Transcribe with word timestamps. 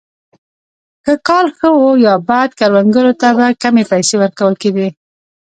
که 1.03 1.13
کال 1.27 1.47
ښه 1.57 1.69
وو 1.77 1.91
یا 2.05 2.15
بد 2.29 2.49
کروندګرو 2.59 3.13
ته 3.21 3.27
به 3.37 3.45
کمې 3.61 3.83
پیسې 3.91 4.15
ورکول 4.19 4.53
کېدې. 4.61 4.87